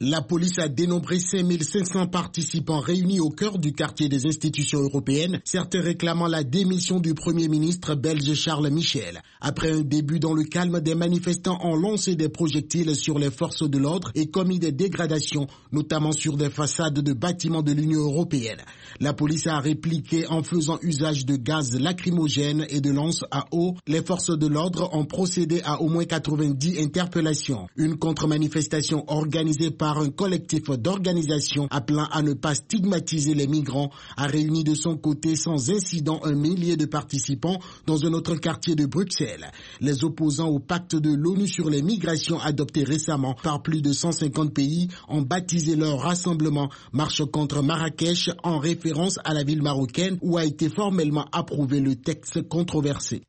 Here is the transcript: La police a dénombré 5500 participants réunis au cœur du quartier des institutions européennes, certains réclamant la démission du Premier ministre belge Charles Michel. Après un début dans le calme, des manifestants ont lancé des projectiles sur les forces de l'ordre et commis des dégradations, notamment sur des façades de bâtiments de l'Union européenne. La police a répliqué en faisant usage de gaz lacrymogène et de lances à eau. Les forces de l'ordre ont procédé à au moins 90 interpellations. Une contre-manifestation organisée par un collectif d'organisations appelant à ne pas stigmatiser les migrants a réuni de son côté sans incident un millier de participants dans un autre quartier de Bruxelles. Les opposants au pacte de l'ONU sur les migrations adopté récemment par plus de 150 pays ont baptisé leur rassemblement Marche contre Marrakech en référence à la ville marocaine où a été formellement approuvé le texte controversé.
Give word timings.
La 0.00 0.22
police 0.22 0.60
a 0.60 0.68
dénombré 0.68 1.18
5500 1.18 2.06
participants 2.06 2.78
réunis 2.78 3.18
au 3.18 3.30
cœur 3.30 3.58
du 3.58 3.72
quartier 3.72 4.08
des 4.08 4.26
institutions 4.26 4.78
européennes, 4.78 5.40
certains 5.42 5.80
réclamant 5.80 6.28
la 6.28 6.44
démission 6.44 7.00
du 7.00 7.14
Premier 7.14 7.48
ministre 7.48 7.96
belge 7.96 8.32
Charles 8.34 8.70
Michel. 8.70 9.20
Après 9.40 9.72
un 9.72 9.80
début 9.80 10.20
dans 10.20 10.34
le 10.34 10.44
calme, 10.44 10.78
des 10.80 10.94
manifestants 10.94 11.58
ont 11.64 11.74
lancé 11.74 12.14
des 12.14 12.28
projectiles 12.28 12.94
sur 12.94 13.18
les 13.18 13.32
forces 13.32 13.68
de 13.68 13.76
l'ordre 13.76 14.12
et 14.14 14.30
commis 14.30 14.60
des 14.60 14.70
dégradations, 14.70 15.48
notamment 15.72 16.12
sur 16.12 16.36
des 16.36 16.48
façades 16.50 17.00
de 17.00 17.12
bâtiments 17.12 17.62
de 17.62 17.72
l'Union 17.72 18.02
européenne. 18.02 18.60
La 19.00 19.14
police 19.14 19.48
a 19.48 19.58
répliqué 19.58 20.28
en 20.28 20.44
faisant 20.44 20.78
usage 20.80 21.26
de 21.26 21.34
gaz 21.34 21.76
lacrymogène 21.76 22.64
et 22.70 22.80
de 22.80 22.92
lances 22.92 23.24
à 23.32 23.46
eau. 23.50 23.74
Les 23.88 24.02
forces 24.04 24.30
de 24.30 24.46
l'ordre 24.46 24.90
ont 24.92 25.06
procédé 25.06 25.60
à 25.64 25.82
au 25.82 25.88
moins 25.88 26.04
90 26.04 26.78
interpellations. 26.78 27.66
Une 27.74 27.98
contre-manifestation 27.98 29.02
organisée 29.08 29.72
par 29.72 29.87
un 29.96 30.10
collectif 30.10 30.68
d'organisations 30.70 31.66
appelant 31.70 32.04
à 32.12 32.20
ne 32.22 32.34
pas 32.34 32.54
stigmatiser 32.54 33.32
les 33.34 33.46
migrants 33.46 33.90
a 34.16 34.26
réuni 34.26 34.64
de 34.64 34.74
son 34.74 34.96
côté 34.96 35.36
sans 35.36 35.70
incident 35.70 36.20
un 36.24 36.34
millier 36.34 36.76
de 36.76 36.84
participants 36.84 37.58
dans 37.86 38.04
un 38.04 38.12
autre 38.12 38.34
quartier 38.34 38.74
de 38.74 38.84
Bruxelles. 38.84 39.50
Les 39.80 40.04
opposants 40.04 40.48
au 40.48 40.58
pacte 40.58 40.96
de 40.96 41.14
l'ONU 41.14 41.48
sur 41.48 41.70
les 41.70 41.80
migrations 41.82 42.38
adopté 42.40 42.84
récemment 42.84 43.34
par 43.42 43.62
plus 43.62 43.80
de 43.80 43.92
150 43.92 44.52
pays 44.52 44.88
ont 45.08 45.22
baptisé 45.22 45.76
leur 45.76 46.00
rassemblement 46.00 46.68
Marche 46.92 47.24
contre 47.24 47.62
Marrakech 47.62 48.30
en 48.42 48.58
référence 48.58 49.18
à 49.24 49.32
la 49.32 49.44
ville 49.44 49.62
marocaine 49.62 50.18
où 50.20 50.36
a 50.36 50.44
été 50.44 50.68
formellement 50.68 51.26
approuvé 51.32 51.80
le 51.80 51.96
texte 51.96 52.46
controversé. 52.48 53.22